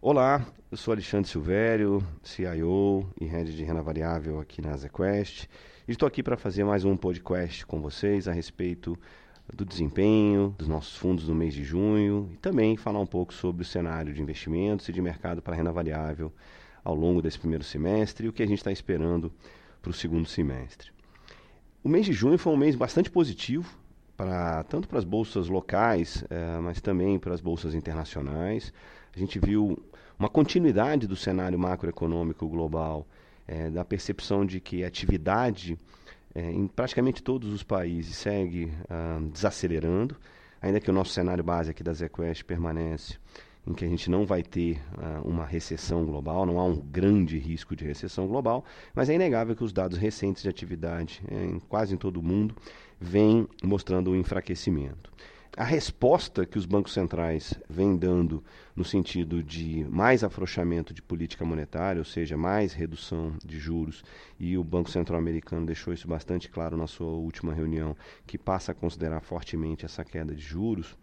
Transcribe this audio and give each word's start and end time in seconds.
Olá, 0.00 0.46
eu 0.70 0.76
sou 0.76 0.92
Alexandre 0.92 1.28
Silvério, 1.28 2.06
CIO 2.22 3.04
e 3.20 3.24
Head 3.24 3.52
de 3.52 3.64
Renda 3.64 3.82
Variável 3.82 4.38
aqui 4.38 4.62
na 4.62 4.76
ZQuest. 4.76 5.48
Estou 5.88 6.06
aqui 6.06 6.22
para 6.22 6.36
fazer 6.36 6.62
mais 6.62 6.84
um 6.84 6.96
podcast 6.96 7.66
com 7.66 7.80
vocês 7.80 8.28
a 8.28 8.32
respeito 8.32 8.96
do 9.52 9.64
desempenho 9.64 10.54
dos 10.56 10.68
nossos 10.68 10.96
fundos 10.96 11.28
no 11.28 11.34
mês 11.34 11.52
de 11.52 11.64
junho 11.64 12.30
e 12.32 12.36
também 12.36 12.76
falar 12.76 13.00
um 13.00 13.06
pouco 13.06 13.34
sobre 13.34 13.62
o 13.62 13.64
cenário 13.64 14.14
de 14.14 14.22
investimentos 14.22 14.88
e 14.88 14.92
de 14.92 15.02
mercado 15.02 15.42
para 15.42 15.56
renda 15.56 15.72
variável 15.72 16.32
ao 16.84 16.94
longo 16.94 17.20
desse 17.20 17.40
primeiro 17.40 17.64
semestre 17.64 18.26
e 18.26 18.28
o 18.28 18.32
que 18.32 18.44
a 18.44 18.46
gente 18.46 18.58
está 18.58 18.70
esperando 18.70 19.32
para 19.82 19.90
o 19.90 19.94
segundo 19.94 20.28
semestre. 20.28 20.92
O 21.82 21.88
mês 21.88 22.06
de 22.06 22.12
junho 22.12 22.38
foi 22.38 22.52
um 22.52 22.56
mês 22.56 22.76
bastante 22.76 23.10
positivo, 23.10 23.68
para 24.18 24.64
tanto 24.64 24.88
para 24.88 24.98
as 24.98 25.04
bolsas 25.04 25.48
locais, 25.48 26.24
eh, 26.28 26.58
mas 26.60 26.80
também 26.80 27.20
para 27.20 27.32
as 27.32 27.40
bolsas 27.40 27.72
internacionais. 27.72 28.72
A 29.14 29.18
gente 29.18 29.38
viu 29.38 29.78
uma 30.18 30.28
continuidade 30.28 31.06
do 31.06 31.14
cenário 31.14 31.56
macroeconômico 31.56 32.48
global, 32.48 33.06
é, 33.46 33.70
da 33.70 33.84
percepção 33.84 34.44
de 34.44 34.60
que 34.60 34.82
a 34.82 34.88
atividade 34.88 35.78
é, 36.34 36.50
em 36.50 36.66
praticamente 36.66 37.22
todos 37.22 37.52
os 37.52 37.62
países 37.62 38.16
segue 38.16 38.70
ah, 38.90 39.20
desacelerando, 39.32 40.16
ainda 40.60 40.80
que 40.80 40.90
o 40.90 40.92
nosso 40.92 41.12
cenário 41.12 41.42
base 41.42 41.70
aqui 41.70 41.82
da 41.82 41.92
ZQuest 41.92 42.44
permanece 42.44 43.16
em 43.66 43.74
que 43.74 43.84
a 43.84 43.88
gente 43.88 44.10
não 44.10 44.24
vai 44.24 44.42
ter 44.42 44.80
uh, 44.96 45.28
uma 45.28 45.44
recessão 45.44 46.02
global, 46.06 46.46
não 46.46 46.58
há 46.58 46.64
um 46.64 46.76
grande 46.76 47.38
risco 47.38 47.76
de 47.76 47.84
recessão 47.84 48.26
global, 48.26 48.64
mas 48.94 49.10
é 49.10 49.14
inegável 49.14 49.54
que 49.54 49.62
os 49.62 49.74
dados 49.74 49.98
recentes 49.98 50.42
de 50.42 50.48
atividade 50.48 51.22
em 51.30 51.58
quase 51.58 51.92
em 51.92 51.98
todo 51.98 52.18
o 52.18 52.22
mundo 52.22 52.56
vêm 53.00 53.46
mostrando 53.62 54.10
um 54.10 54.16
enfraquecimento. 54.16 55.12
A 55.56 55.64
resposta 55.64 56.46
que 56.46 56.56
os 56.56 56.66
bancos 56.66 56.92
centrais 56.92 57.54
vêm 57.68 57.96
dando 57.96 58.44
no 58.76 58.84
sentido 58.84 59.42
de 59.42 59.84
mais 59.90 60.22
afrouxamento 60.22 60.94
de 60.94 61.02
política 61.02 61.44
monetária, 61.44 61.98
ou 61.98 62.04
seja, 62.04 62.36
mais 62.36 62.72
redução 62.72 63.32
de 63.44 63.58
juros, 63.58 64.04
e 64.38 64.56
o 64.56 64.62
Banco 64.62 64.88
Central 64.88 65.18
Americano 65.18 65.66
deixou 65.66 65.92
isso 65.92 66.06
bastante 66.06 66.48
claro 66.48 66.76
na 66.76 66.86
sua 66.86 67.10
última 67.10 67.52
reunião, 67.52 67.96
que 68.24 68.38
passa 68.38 68.70
a 68.70 68.74
considerar 68.74 69.20
fortemente 69.20 69.84
essa 69.84 70.04
queda 70.04 70.32
de 70.32 70.42
juros, 70.42 70.96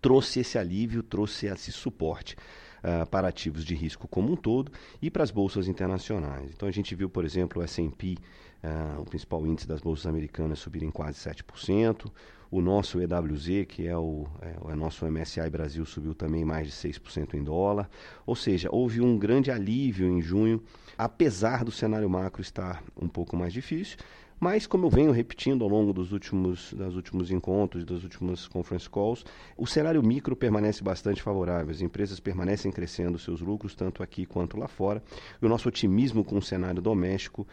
trouxe 0.00 0.40
esse 0.40 0.56
alívio, 0.56 1.02
trouxe 1.02 1.46
esse 1.46 1.72
suporte 1.72 2.36
uh, 2.84 3.06
para 3.06 3.28
ativos 3.28 3.64
de 3.64 3.74
risco 3.74 4.06
como 4.06 4.30
um 4.32 4.36
todo 4.36 4.70
e 5.00 5.10
para 5.10 5.24
as 5.24 5.30
bolsas 5.30 5.66
internacionais. 5.66 6.50
Então 6.54 6.68
a 6.68 6.72
gente 6.72 6.94
viu, 6.94 7.08
por 7.08 7.24
exemplo, 7.24 7.60
o 7.60 7.64
S&P, 7.64 8.16
uh, 8.62 9.00
o 9.00 9.04
principal 9.04 9.46
índice 9.46 9.66
das 9.66 9.80
bolsas 9.80 10.06
americanas, 10.06 10.58
subir 10.58 10.82
em 10.82 10.90
quase 10.90 11.18
7%. 11.18 12.10
O 12.50 12.60
nosso 12.60 13.00
EWZ, 13.00 13.66
que 13.66 13.84
é 13.84 13.96
o, 13.96 14.28
é, 14.40 14.54
o 14.60 14.76
nosso 14.76 15.04
MSI 15.06 15.50
Brasil, 15.50 15.84
subiu 15.84 16.14
também 16.14 16.44
mais 16.44 16.68
de 16.68 16.72
6% 16.72 17.34
em 17.34 17.42
dólar. 17.42 17.90
Ou 18.24 18.36
seja, 18.36 18.68
houve 18.70 19.00
um 19.00 19.18
grande 19.18 19.50
alívio 19.50 20.08
em 20.08 20.22
junho, 20.22 20.62
apesar 20.96 21.64
do 21.64 21.72
cenário 21.72 22.08
macro 22.08 22.40
estar 22.40 22.84
um 22.96 23.08
pouco 23.08 23.36
mais 23.36 23.52
difícil. 23.52 23.96
Mas, 24.38 24.66
como 24.66 24.86
eu 24.86 24.90
venho 24.90 25.12
repetindo 25.12 25.62
ao 25.62 25.70
longo 25.70 25.92
dos 25.92 26.12
últimos, 26.12 26.72
dos 26.72 26.96
últimos 26.96 27.30
encontros, 27.30 27.84
das 27.84 28.02
últimas 28.02 28.46
conference 28.48 28.88
calls, 28.90 29.24
o 29.56 29.66
cenário 29.66 30.02
micro 30.02 30.36
permanece 30.36 30.82
bastante 30.82 31.22
favorável. 31.22 31.70
As 31.70 31.80
empresas 31.80 32.20
permanecem 32.20 32.70
crescendo 32.70 33.18
seus 33.18 33.40
lucros, 33.40 33.74
tanto 33.74 34.02
aqui 34.02 34.26
quanto 34.26 34.58
lá 34.58 34.68
fora. 34.68 35.02
E 35.40 35.46
o 35.46 35.48
nosso 35.48 35.68
otimismo 35.68 36.24
com 36.24 36.36
o 36.36 36.42
cenário 36.42 36.82
doméstico 36.82 37.46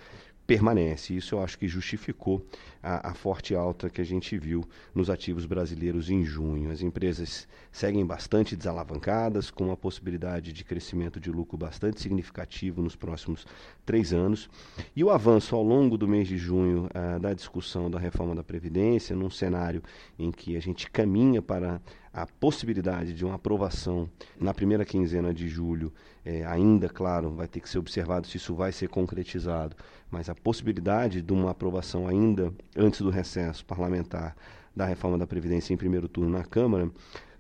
permanece. 0.52 1.16
Isso 1.16 1.36
eu 1.36 1.42
acho 1.42 1.58
que 1.58 1.66
justificou 1.66 2.46
a, 2.84 3.12
a, 3.12 3.14
forte 3.14 3.56
alta 3.56 3.90
que 3.90 4.02
a 4.02 4.04
gente 4.04 4.38
viu 4.38 4.66
nos 4.94 5.10
ativos 5.10 5.46
brasileiros 5.46 6.10
em 6.10 6.26
junho. 6.26 6.70
As 6.70 6.82
empresas 6.82 7.48
seguem 7.72 8.06
bastante 8.06 8.54
desalavancadas, 8.54 9.50
com 9.50 9.66
uma 9.68 9.78
possibilidade 9.78 10.52
de 10.52 10.66
crescimento 10.66 11.22
de 11.22 11.32
lucro 11.32 11.58
bastante 11.58 12.02
significativo 12.02 12.82
nos 12.82 12.98
próximos 12.98 13.46
três 13.86 14.12
anos. 14.12 14.50
E 14.94 15.06
o 15.06 15.10
avanço 15.10 15.56
ao 15.56 15.64
longo 15.64 15.98
do 15.98 16.06
mês 16.06 16.28
de 16.28 16.38
junho 16.38 16.88
uh, 16.88 17.18
da 17.18 17.34
discussão 17.34 17.90
da 17.90 17.98
reforma 17.98 18.36
da 18.36 18.44
Previdência, 18.44 19.16
num 19.16 19.30
cenário 19.30 19.82
em 20.20 20.32
que 20.32 20.58
a 20.58 20.60
gente 20.60 20.90
caminha 20.90 21.42
para 21.42 21.80
a 22.14 22.26
possibilidade 22.26 23.14
de 23.14 23.24
uma 23.24 23.36
aprovação 23.36 24.10
na 24.40 24.54
primeira 24.54 24.84
quinzena 24.84 25.34
de 25.34 25.48
julho, 25.48 25.94
é, 26.26 26.46
ainda, 26.46 26.90
claro, 26.90 27.32
vai 27.32 27.48
ter 27.48 27.62
que 27.62 27.70
ser 27.70 27.80
observado 27.80 28.28
se 28.28 28.38
isso 28.38 28.54
vai 28.54 28.72
ser 28.72 28.90
concretizado, 28.90 29.76
mas 30.10 30.30
a 30.30 30.36
possibilidade 30.36 31.22
de 31.22 31.32
uma 31.32 31.52
aprovação 31.52 32.08
ainda 32.08 32.54
antes 32.76 33.02
do 33.02 33.10
recesso 33.10 33.66
parlamentar 33.66 34.36
da 34.76 34.86
reforma 34.86 35.18
da 35.18 35.28
Previdência 35.28 35.74
em 35.74 35.78
primeiro 35.78 36.08
turno 36.08 36.38
na 36.38 36.44
Câmara, 36.44 36.90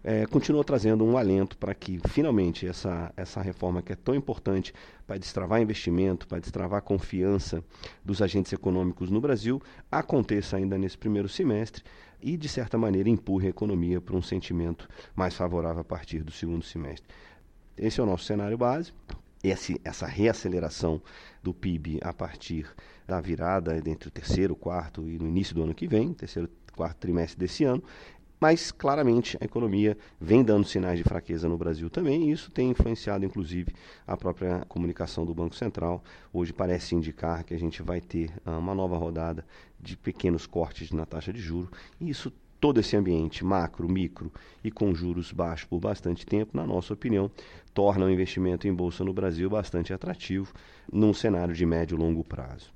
é, 0.03 0.25
continua 0.25 0.63
trazendo 0.63 1.03
um 1.06 1.17
alento 1.17 1.57
para 1.57 1.73
que 1.75 2.00
finalmente 2.07 2.67
essa, 2.67 3.13
essa 3.16 3.41
reforma 3.41 3.81
que 3.81 3.94
é 3.94 3.95
tão 3.95 4.16
importante 4.16 4.73
para 5.06 5.17
destravar 5.17 5.62
investimento, 5.62 6.28
para 6.28 6.39
destravar 6.39 6.79
a 6.79 6.81
confiança 6.81 7.63
dos 8.03 8.22
agentes 8.22 8.51
econômicos 8.51 9.12
no 9.12 9.22
Brasil, 9.22 9.62
aconteça 9.91 10.57
ainda 10.57 10.78
nesse 10.78 10.97
primeiro 10.97 11.29
semestre 11.29 11.84
e, 12.22 12.38
de 12.38 12.47
certa 12.47 12.78
maneira, 12.78 13.09
empurre 13.09 13.47
a 13.47 13.51
economia 13.51 14.00
para 14.00 14.16
um 14.16 14.22
sentimento 14.22 14.88
mais 15.16 15.35
favorável 15.35 15.81
a 15.81 15.85
partir 15.85 16.23
do 16.23 16.31
segundo 16.31 16.63
semestre. 16.63 17.07
Esse 17.78 18.00
é 18.00 18.03
o 18.03 18.06
nosso 18.06 18.25
cenário 18.25 18.57
base. 18.57 18.94
Esse, 19.44 19.81
essa 19.83 20.06
reaceleração 20.06 21.01
do 21.41 21.51
PIB 21.51 22.00
a 22.03 22.13
partir 22.13 22.68
da 23.07 23.19
virada 23.19 23.75
entre 23.89 24.07
o 24.07 24.12
terceiro, 24.12 24.56
quarto 24.56 25.09
e 25.09 25.18
no 25.18 25.28
início 25.28 25.56
do 25.56 25.63
ano 25.63 25.73
que 25.73 25.88
vem, 25.88 26.13
terceiro, 26.13 26.47
quarto 26.75 26.97
trimestre 26.97 27.39
desse 27.39 27.63
ano, 27.63 27.83
mas 28.41 28.72
claramente 28.72 29.38
a 29.40 29.46
economia 29.46 29.96
vem 30.19 30.44
dando 30.44 30.68
sinais 30.68 30.97
de 30.97 31.03
fraqueza 31.03 31.47
no 31.47 31.59
Brasil 31.59 31.91
também, 31.91 32.28
e 32.28 32.31
isso 32.31 32.50
tem 32.50 32.72
influenciado 32.72 33.24
inclusive 33.24 33.72
a 34.07 34.18
própria 34.18 34.66
comunicação 34.68 35.24
do 35.24 35.34
Banco 35.35 35.56
Central. 35.56 36.03
Hoje 36.34 36.51
parece 36.51 36.96
indicar 36.96 37.44
que 37.44 37.53
a 37.53 37.59
gente 37.59 37.84
vai 37.84 38.01
ter 38.01 38.31
uh, 38.44 38.57
uma 38.57 38.74
nova 38.74 38.97
rodada 38.97 39.46
de 39.80 39.96
pequenos 39.96 40.47
cortes 40.47 40.91
na 40.91 41.06
taxa 41.06 41.31
de 41.31 41.40
juros, 41.40 41.69
e 42.00 42.09
isso 42.09 42.34
todo 42.61 42.79
esse 42.79 42.95
ambiente 42.95 43.44
macro, 43.44 43.89
micro 43.89 44.31
e 44.63 44.69
com 44.69 44.94
juros 44.94 45.31
baixos 45.31 45.67
por 45.67 45.79
bastante 45.79 46.25
tempo, 46.25 46.55
na 46.55 46.66
nossa 46.66 46.94
opinião, 46.94 47.29
torna 47.73 48.05
o 48.05 48.09
investimento 48.09 48.67
em 48.67 48.73
bolsa 48.73 49.03
no 49.03 49.11
Brasil 49.11 49.49
bastante 49.49 49.91
atrativo 49.91 50.53
num 50.94 51.11
cenário 51.11 51.55
de 51.55 51.66
médio 51.66 51.95
e 51.95 52.00
longo 52.00 52.23
prazo. 52.23 52.71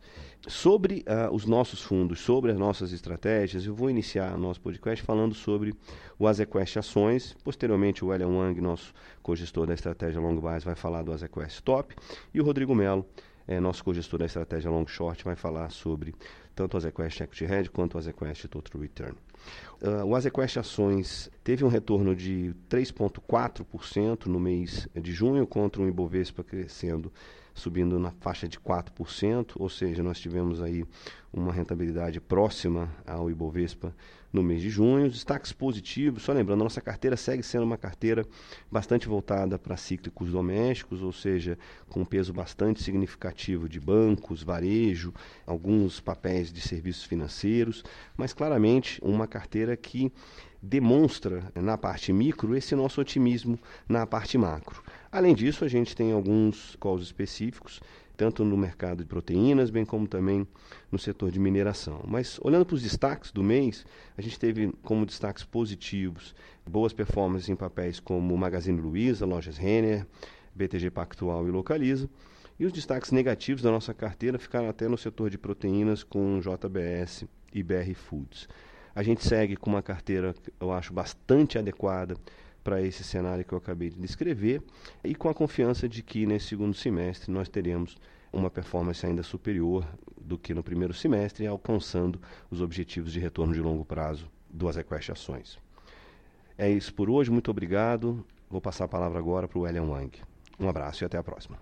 Sobre 0.47 1.03
uh, 1.07 1.34
os 1.34 1.45
nossos 1.45 1.81
fundos, 1.81 2.19
sobre 2.19 2.51
as 2.51 2.57
nossas 2.57 2.91
estratégias, 2.91 3.66
eu 3.66 3.74
vou 3.74 3.90
iniciar 3.90 4.38
nosso 4.38 4.62
podcast 4.62 5.03
falando 5.03 5.34
sobre 5.34 5.74
o 6.19 6.28
Azequest 6.28 6.78
Ações. 6.78 7.35
Posteriormente, 7.44 8.03
o 8.03 8.09
William 8.09 8.29
Wang, 8.29 8.59
nosso 8.62 8.94
co-gestor 9.24 9.66
da 9.68 9.74
estratégia 9.74 10.22
Long 10.22 10.40
Base, 10.40 10.66
vai 10.66 10.75
falar 10.75 11.03
do 11.03 11.12
Azequest 11.12 11.62
Top. 11.62 11.95
E 12.34 12.40
o 12.40 12.44
Rodrigo 12.44 12.75
Melo, 12.75 13.06
é, 13.47 13.59
nosso 13.59 13.84
co-gestor 13.84 14.19
da 14.19 14.25
estratégia 14.25 14.69
Long 14.69 14.85
Short, 14.85 15.24
vai 15.24 15.35
falar 15.35 15.69
sobre 15.72 16.13
tanto 16.56 16.75
o 16.75 16.78
Azequest 16.78 17.22
Equity 17.22 17.45
Hedge 17.45 17.69
quanto 17.69 17.95
o 17.95 17.97
Azequest 17.97 18.47
Total 18.47 18.81
Return. 18.81 19.16
Uh, 19.81 20.06
o 20.06 20.16
Azequest 20.16 20.57
Ações 20.57 21.29
teve 21.44 21.63
um 21.63 21.67
retorno 21.67 22.16
de 22.16 22.56
3,4% 22.69 24.25
no 24.25 24.39
mês 24.39 24.88
de 24.95 25.11
junho, 25.11 25.45
contra 25.45 25.81
um 25.81 25.88
Ibovespa 25.88 26.44
crescendo 26.44 27.11
subindo 27.56 27.98
na 27.98 28.12
faixa 28.12 28.48
de 28.48 28.60
4%, 28.60 29.54
ou 29.56 29.70
seja, 29.70 30.04
nós 30.04 30.20
tivemos 30.20 30.62
aí 30.62 30.86
uma 31.34 31.52
rentabilidade 31.52 32.20
próxima 32.20 32.94
ao 33.08 33.32
Ibovespa 33.32 33.96
no 34.32 34.44
mês 34.44 34.62
de 34.62 34.70
junho. 34.70 35.10
Destaques 35.10 35.54
positivos, 35.54 36.24
só 36.24 36.34
lembrando, 36.34 36.64
nossa 36.64 36.82
carteira 36.82 37.16
segue 37.16 37.42
sendo 37.42 37.64
uma 37.64 37.78
carteira 37.78 38.26
bastante 38.70 39.08
voltada 39.08 39.58
para 39.58 39.78
cíclicos 39.78 40.32
domésticos, 40.32 41.02
ou 41.02 41.14
seja, 41.14 41.58
com 41.90 42.02
um 42.02 42.06
peso 42.06 42.34
bastante 42.34 42.84
significativo 42.84 43.70
de 43.70 43.80
bancos, 43.80 44.44
varejo, 44.44 45.14
alguns 45.48 46.02
papéis 46.02 46.52
de 46.52 46.62
serviços 46.62 47.06
financeiros, 47.06 47.84
mas 48.18 48.34
claramente 48.34 49.00
uma 49.02 49.26
carteira 49.28 49.76
que 49.78 50.12
demonstra 50.66 51.51
na 51.54 51.78
parte 51.78 52.12
micro 52.12 52.56
esse 52.56 52.75
nosso 52.75 53.00
otimismo 53.00 53.60
na 53.88 54.06
parte 54.07 54.38
macro. 54.38 54.84
Além 55.12 55.36
disso, 55.36 55.63
a 55.63 55.68
gente 55.68 55.95
tem 55.95 56.12
alguns 56.12 56.75
calls 56.80 57.04
específicos, 57.04 57.80
tanto 58.18 58.44
no 58.44 58.57
mercado 58.57 59.04
de 59.04 59.06
proteínas, 59.06 59.69
bem 59.69 59.86
como 59.86 60.07
também 60.07 60.48
no 60.92 60.98
setor 60.98 61.30
de 61.30 61.39
mineração. 61.39 62.01
Mas 62.07 62.39
olhando 62.42 62.66
para 62.66 62.75
os 62.75 62.81
destaques 62.81 63.31
do 63.31 63.44
mês, 63.44 63.86
a 64.18 64.22
gente 64.22 64.39
teve 64.39 64.74
como 64.81 65.06
destaques 65.06 65.44
positivos 65.44 66.34
boas 66.66 66.94
performances 66.94 67.48
em 67.48 67.56
papéis 67.56 68.00
como 68.00 68.36
Magazine 68.36 68.81
Luiza, 68.81 69.25
Lojas 69.25 69.57
Renner, 69.57 70.07
BTG 70.56 70.89
Pactual 70.89 71.48
e 71.48 71.51
Localiza. 71.51 72.10
E 72.57 72.66
os 72.66 72.72
destaques 72.72 73.12
negativos 73.12 73.62
da 73.62 73.69
nossa 73.69 73.94
carteira 73.94 74.39
ficaram 74.39 74.69
até 74.69 74.88
no 74.88 74.98
setor 74.98 75.30
de 75.30 75.38
proteínas 75.38 76.04
com 76.04 76.39
JBS 76.39 77.25
e 77.54 77.62
BR 77.62 77.94
Foods. 77.94 78.48
A 78.95 79.03
gente 79.03 79.27
segue 79.27 79.57
com 79.57 79.69
uma 79.69 79.83
carteira, 79.83 80.33
eu 80.57 80.71
acho, 80.71 80.94
bastante 80.94 81.57
adequada 81.57 82.15
para 82.63 82.81
esse 82.81 83.03
cenário 83.03 83.44
que 83.44 83.51
eu 83.51 83.57
acabei 83.57 83.89
de 83.89 84.00
descrever 84.00 84.63
e 85.03 85.13
com 85.13 85.27
a 85.27 85.33
confiança 85.33 85.88
de 85.89 86.01
que 86.01 86.25
nesse 86.25 86.47
segundo 86.47 86.74
semestre 86.74 87.30
nós 87.30 87.50
teremos 87.50 87.97
uma 88.31 88.50
performance 88.50 89.06
ainda 89.06 89.21
superior 89.21 89.86
do 90.19 90.38
que 90.38 90.53
no 90.53 90.63
primeiro 90.63 90.94
semestre, 90.94 91.45
alcançando 91.45 92.21
os 92.50 92.62
objetivos 92.62 93.12
de 93.12 93.19
retorno 93.19 93.53
de 93.53 93.59
longo 93.59 93.83
prazo 93.83 94.31
do 94.50 94.69
Azequest 94.69 95.09
Ações. 95.09 95.59
É 96.57 96.69
isso 96.69 96.94
por 96.94 97.09
hoje, 97.09 97.30
muito 97.30 97.51
obrigado. 97.51 98.25
Vou 98.50 98.62
passar 98.62 98.86
a 98.86 98.88
palavra 98.88 99.19
agora 99.19 99.45
para 99.45 99.59
o 99.59 99.63
William 99.63 99.83
Wang. 99.83 100.21
Um 100.57 100.69
abraço 100.69 101.03
e 101.03 101.06
até 101.06 101.18
a 101.18 101.24
próxima. 101.24 101.59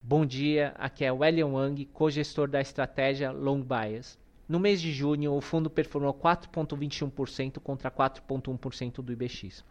Bom 0.00 0.24
dia, 0.24 0.72
aqui 0.78 1.04
é 1.04 1.12
o 1.12 1.24
Elian 1.24 1.48
Wang, 1.48 1.84
co-gestor 1.86 2.46
da 2.46 2.60
estratégia 2.60 3.32
Long 3.32 3.60
Bias. 3.60 4.22
No 4.46 4.60
mês 4.60 4.78
de 4.78 4.92
junho, 4.92 5.32
o 5.32 5.40
fundo 5.40 5.70
performou 5.70 6.12
4,21% 6.12 7.58
contra 7.60 7.90
4,1% 7.90 8.96
do 9.02 9.10
IBX. 9.10 9.64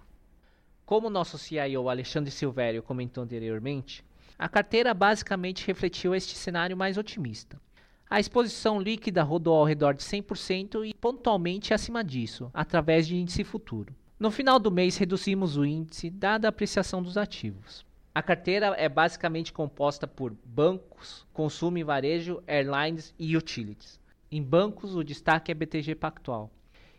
Como 0.84 1.12
nosso 1.12 1.38
CIO 1.38 1.90
Alexandre 1.90 2.32
Silvério 2.32 2.82
comentou 2.82 3.24
anteriormente, 3.24 4.04
a 4.38 4.50
carteira 4.50 4.92
basicamente 4.92 5.66
refletiu 5.68 6.16
este 6.16 6.36
cenário 6.36 6.76
mais 6.76 6.98
otimista. 6.98 7.62
A 8.10 8.20
exposição 8.20 8.82
líquida 8.82 9.22
rodou 9.22 9.56
ao 9.56 9.64
redor 9.64 9.94
de 9.94 10.04
100% 10.04 10.88
e 10.88 10.94
pontualmente 10.96 11.72
acima 11.72 12.04
disso, 12.04 12.50
através 12.52 13.06
de 13.06 13.16
índice 13.16 13.44
futuro. 13.44 13.96
No 14.20 14.32
final 14.32 14.58
do 14.58 14.72
mês, 14.72 14.98
reduzimos 14.98 15.56
o 15.56 15.64
índice, 15.64 16.10
dada 16.10 16.48
a 16.48 16.50
apreciação 16.50 17.02
dos 17.02 17.16
ativos. 17.16 17.86
A 18.14 18.24
carteira 18.24 18.76
é 18.78 18.90
basicamente 18.90 19.54
composta 19.54 20.08
por 20.08 20.36
bancos, 20.44 21.28
consumo 21.32 21.78
e 21.78 21.84
varejo, 21.84 22.44
airlines 22.48 23.14
e 23.18 23.38
utilities. 23.38 24.03
Em 24.36 24.42
bancos, 24.42 24.96
o 24.96 25.04
destaque 25.04 25.52
é 25.52 25.54
BTG 25.54 25.94
Pactual. 25.94 26.52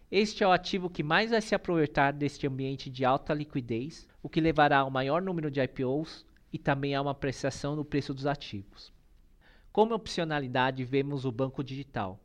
Este 0.09 0.45
é 0.45 0.47
o 0.47 0.53
ativo 0.53 0.89
que 0.89 1.03
mais 1.03 1.33
vai 1.33 1.41
se 1.41 1.53
aproveitar 1.53 2.13
deste 2.13 2.47
ambiente 2.47 2.89
de 2.89 3.05
alta 3.05 3.35
liquidez, 3.35 4.09
o 4.23 4.29
que 4.29 4.41
levará 4.41 4.79
ao 4.79 4.91
maior 4.93 5.21
número 5.21 5.51
de 5.51 5.61
IPOs 5.61 6.25
e 6.53 6.59
também 6.59 6.95
a 6.95 7.03
uma 7.03 7.11
apreciação 7.11 7.75
no 7.75 7.85
preço 7.85 8.15
dos 8.15 8.25
ativos. 8.25 8.93
Como 9.73 9.97
opcionalidade, 9.97 10.85
vemos 10.85 11.25
o 11.25 11.33
banco 11.33 11.65
digital, 11.65 12.21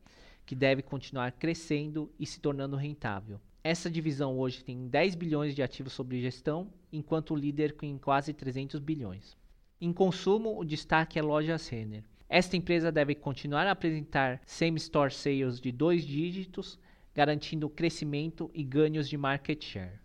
que 0.46 0.54
deve 0.54 0.80
continuar 0.80 1.32
crescendo 1.32 2.08
e 2.16 2.24
se 2.24 2.38
tornando 2.38 2.76
rentável. 2.76 3.40
Essa 3.64 3.90
divisão 3.90 4.38
hoje 4.38 4.62
tem 4.62 4.86
10 4.86 5.16
bilhões 5.16 5.56
de 5.56 5.62
ativos 5.64 5.92
sob 5.92 6.20
gestão, 6.20 6.72
enquanto 6.92 7.34
o 7.34 7.36
líder 7.36 7.72
com 7.72 7.98
quase 7.98 8.32
300 8.32 8.78
bilhões. 8.78 9.36
Em 9.80 9.92
consumo, 9.92 10.56
o 10.56 10.64
destaque 10.64 11.18
é 11.18 11.22
Lojas 11.22 11.66
Renner, 11.66 12.04
esta 12.32 12.56
empresa 12.56 12.92
deve 12.92 13.16
continuar 13.16 13.66
a 13.66 13.72
apresentar 13.72 14.40
same-store 14.46 15.12
sales 15.12 15.60
de 15.60 15.72
dois 15.72 16.04
dígitos, 16.04 16.78
garantindo 17.12 17.68
crescimento 17.68 18.48
e 18.54 18.62
ganhos 18.62 19.08
de 19.08 19.16
market 19.16 19.60
share. 19.64 19.98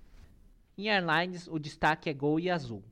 Em 0.76 0.90
airlines, 0.90 1.48
o 1.48 1.60
destaque 1.60 2.10
é 2.10 2.14
Gol 2.16 2.40
e 2.40 2.50
Azul. 2.50 2.84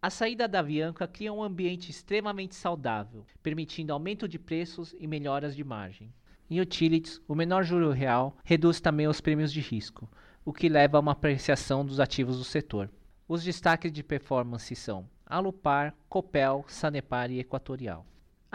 A 0.00 0.08
saída 0.08 0.46
da 0.46 0.60
Avianca 0.60 1.08
cria 1.08 1.32
um 1.32 1.42
ambiente 1.42 1.90
extremamente 1.90 2.54
saudável, 2.54 3.26
permitindo 3.42 3.92
aumento 3.92 4.28
de 4.28 4.38
preços 4.38 4.94
e 5.00 5.08
melhoras 5.08 5.56
de 5.56 5.64
margem. 5.64 6.14
Em 6.48 6.60
utilities, 6.60 7.20
o 7.26 7.34
menor 7.34 7.64
juro 7.64 7.90
real 7.90 8.36
reduz 8.44 8.80
também 8.80 9.08
os 9.08 9.20
prêmios 9.20 9.52
de 9.52 9.60
risco, 9.60 10.08
o 10.44 10.52
que 10.52 10.68
leva 10.68 10.96
a 10.96 11.00
uma 11.00 11.10
apreciação 11.10 11.84
dos 11.84 11.98
ativos 11.98 12.38
do 12.38 12.44
setor. 12.44 12.88
Os 13.26 13.42
destaques 13.42 13.90
de 13.90 14.04
performance 14.04 14.76
são 14.76 15.10
Alupar, 15.26 15.92
Copel, 16.08 16.64
Sanepar 16.68 17.32
e 17.32 17.40
Equatorial. 17.40 18.06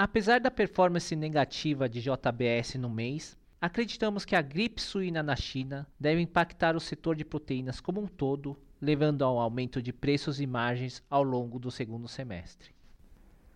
Apesar 0.04 0.40
da 0.40 0.50
performance 0.50 1.16
negativa 1.16 1.88
de 1.88 2.02
JBS 2.02 2.74
no 2.74 2.90
mês, 2.90 3.38
acreditamos 3.62 4.26
que 4.26 4.36
a 4.36 4.42
gripe 4.42 4.82
suína 4.82 5.22
na 5.22 5.36
China 5.36 5.86
deve 6.00 6.20
impactar 6.20 6.76
o 6.76 6.80
setor 6.80 7.16
de 7.16 7.24
proteínas 7.24 7.80
como 7.80 8.02
um 8.02 8.08
todo, 8.08 8.58
levando 8.82 9.24
ao 9.24 9.38
aumento 9.38 9.80
de 9.80 9.94
preços 9.94 10.42
e 10.42 10.48
margens 10.48 11.04
ao 11.08 11.22
longo 11.22 11.60
do 11.60 11.70
segundo 11.70 12.08
semestre. 12.08 12.72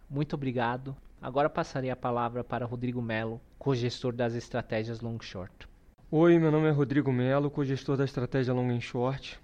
Muito 0.08 0.36
obrigado. 0.36 0.96
Agora 1.20 1.50
passarei 1.50 1.90
a 1.90 1.96
palavra 1.96 2.44
para 2.44 2.68
Rodrigo 2.68 3.02
Melo, 3.02 3.42
co-gestor 3.58 4.14
das 4.14 4.36
estratégias 4.36 5.02
Long 5.02 5.20
Short. 5.20 5.68
Oi, 6.12 6.38
meu 6.38 6.52
nome 6.52 6.68
é 6.68 6.72
Rodrigo 6.72 7.12
Melo, 7.12 7.50
co-gestor 7.50 7.98
da 7.98 8.06
estratégia 8.06 8.54
Long 8.54 8.80
Short. 8.80 9.40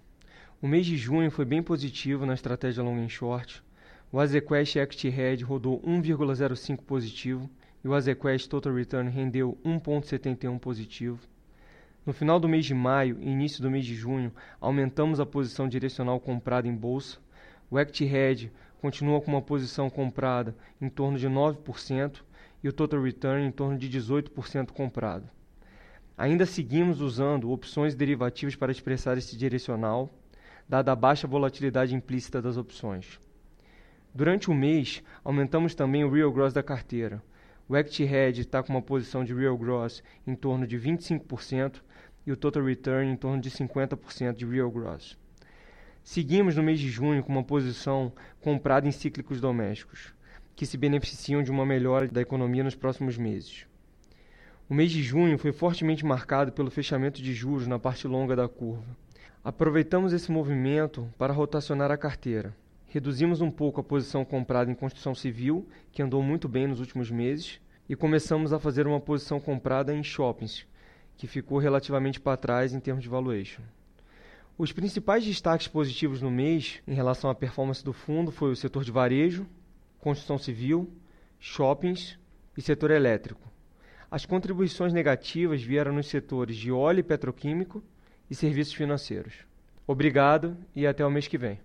O 0.61 0.67
mês 0.67 0.85
de 0.85 0.97
junho 0.97 1.31
foi 1.31 1.45
bem 1.45 1.63
positivo 1.63 2.27
na 2.27 2.35
estratégia 2.35 2.83
Long 2.83 3.09
Short 3.09 3.63
o 4.11 4.19
Azequest 4.19 4.75
Equity 4.75 5.07
Red 5.07 5.37
rodou 5.37 5.81
1,05 5.81 6.83
positivo 6.83 7.49
e 7.81 7.87
o 7.87 7.93
Azequest 7.93 8.49
Total 8.49 8.73
Return 8.73 9.09
rendeu 9.09 9.57
1,71 9.63 10.59
positivo. 10.59 11.17
No 12.05 12.11
final 12.11 12.37
do 12.37 12.49
mês 12.49 12.65
de 12.65 12.73
maio 12.73 13.17
e 13.21 13.29
início 13.29 13.61
do 13.61 13.71
mês 13.71 13.85
de 13.85 13.95
junho, 13.95 14.33
aumentamos 14.59 15.21
a 15.21 15.25
posição 15.25 15.65
direcional 15.65 16.19
comprada 16.19 16.67
em 16.67 16.75
bolsa. 16.75 17.19
O 17.69 17.79
Equity 17.79 18.03
Red 18.03 18.51
continua 18.81 19.21
com 19.21 19.31
uma 19.31 19.41
posição 19.41 19.89
comprada 19.89 20.53
em 20.81 20.89
torno 20.89 21.17
de 21.17 21.29
9% 21.29 22.21
e 22.61 22.67
o 22.67 22.73
Total 22.73 23.01
Return 23.01 23.47
em 23.47 23.51
torno 23.51 23.77
de 23.77 23.89
18% 23.89 24.71
comprado. 24.71 25.29
Ainda 26.17 26.45
seguimos 26.45 26.99
usando 26.99 27.49
opções 27.49 27.95
derivativas 27.95 28.57
para 28.57 28.73
expressar 28.73 29.17
esse 29.17 29.37
direcional, 29.37 30.09
dada 30.67 30.91
a 30.91 30.95
baixa 30.95 31.27
volatilidade 31.27 31.95
implícita 31.95 32.41
das 32.41 32.57
opções. 32.57 33.19
Durante 34.13 34.51
o 34.51 34.53
mês, 34.53 35.01
aumentamos 35.23 35.73
também 35.73 36.03
o 36.03 36.11
Real 36.11 36.31
Gross 36.31 36.51
da 36.51 36.61
carteira. 36.61 37.23
O 37.67 37.77
Equity 37.77 38.03
Hedge 38.03 38.41
está 38.41 38.61
com 38.61 38.73
uma 38.73 38.81
posição 38.81 39.23
de 39.23 39.33
Real 39.33 39.57
Gross 39.57 40.03
em 40.27 40.35
torno 40.35 40.67
de 40.67 40.77
25% 40.77 41.81
e 42.25 42.31
o 42.31 42.35
Total 42.35 42.61
Return 42.61 43.09
em 43.09 43.15
torno 43.15 43.41
de 43.41 43.49
50% 43.49 44.33
de 44.33 44.45
Real 44.45 44.69
Gross. 44.69 45.17
Seguimos 46.03 46.57
no 46.57 46.63
mês 46.63 46.79
de 46.79 46.89
junho 46.89 47.23
com 47.23 47.31
uma 47.31 47.43
posição 47.43 48.11
comprada 48.41 48.85
em 48.85 48.91
cíclicos 48.91 49.39
domésticos, 49.39 50.13
que 50.57 50.65
se 50.65 50.75
beneficiam 50.75 51.41
de 51.41 51.49
uma 51.49 51.65
melhora 51.65 52.05
da 52.07 52.19
economia 52.19 52.65
nos 52.65 52.75
próximos 52.75 53.17
meses. 53.17 53.65
O 54.67 54.73
mês 54.73 54.91
de 54.91 55.01
junho 55.01 55.37
foi 55.37 55.53
fortemente 55.53 56.05
marcado 56.05 56.51
pelo 56.51 56.69
fechamento 56.69 57.21
de 57.21 57.33
juros 57.33 57.65
na 57.65 57.79
parte 57.79 58.07
longa 58.07 58.35
da 58.35 58.49
curva. 58.49 58.97
Aproveitamos 59.41 60.11
esse 60.11 60.31
movimento 60.31 61.09
para 61.17 61.33
rotacionar 61.33 61.91
a 61.91 61.97
carteira. 61.97 62.53
Reduzimos 62.93 63.39
um 63.39 63.49
pouco 63.49 63.79
a 63.79 63.83
posição 63.85 64.25
comprada 64.25 64.69
em 64.69 64.75
construção 64.75 65.15
civil, 65.15 65.65
que 65.93 66.03
andou 66.03 66.21
muito 66.21 66.49
bem 66.49 66.67
nos 66.67 66.81
últimos 66.81 67.09
meses, 67.09 67.61
e 67.87 67.95
começamos 67.95 68.51
a 68.51 68.59
fazer 68.59 68.85
uma 68.85 68.99
posição 68.99 69.39
comprada 69.39 69.95
em 69.95 70.03
shoppings, 70.03 70.67
que 71.15 71.25
ficou 71.25 71.57
relativamente 71.57 72.19
para 72.19 72.35
trás 72.35 72.73
em 72.73 72.81
termos 72.81 73.01
de 73.01 73.07
valuation. 73.07 73.61
Os 74.57 74.73
principais 74.73 75.23
destaques 75.23 75.69
positivos 75.69 76.21
no 76.21 76.29
mês 76.29 76.81
em 76.85 76.93
relação 76.93 77.29
à 77.29 77.33
performance 77.33 77.81
do 77.81 77.93
fundo 77.93 78.29
foi 78.29 78.51
o 78.51 78.57
setor 78.57 78.83
de 78.83 78.91
varejo, 78.91 79.47
construção 79.97 80.37
civil, 80.37 80.91
shoppings 81.39 82.19
e 82.57 82.61
setor 82.61 82.91
elétrico. 82.91 83.49
As 84.11 84.25
contribuições 84.25 84.91
negativas 84.91 85.63
vieram 85.63 85.93
nos 85.93 86.07
setores 86.07 86.57
de 86.57 86.73
óleo 86.73 86.99
e 86.99 87.03
petroquímico 87.03 87.81
e 88.29 88.35
serviços 88.35 88.73
financeiros. 88.73 89.45
Obrigado 89.87 90.57
e 90.75 90.85
até 90.85 91.05
o 91.05 91.09
mês 91.09 91.29
que 91.29 91.37
vem. 91.37 91.57